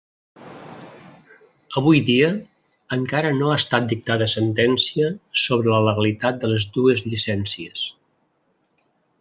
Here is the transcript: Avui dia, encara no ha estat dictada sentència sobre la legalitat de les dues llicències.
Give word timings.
Avui 1.81 1.99
dia, 2.07 2.29
encara 2.97 3.33
no 3.41 3.51
ha 3.51 3.59
estat 3.63 3.87
dictada 3.93 4.29
sentència 4.33 5.13
sobre 5.45 5.75
la 5.77 5.83
legalitat 5.91 6.43
de 6.45 6.53
les 6.55 6.69
dues 6.79 7.07
llicències. 7.11 7.89